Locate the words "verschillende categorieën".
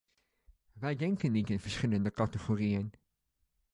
1.59-2.93